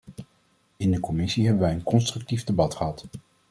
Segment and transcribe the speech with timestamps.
[0.77, 3.05] In de commissie hebben wij een constructief debat gehad.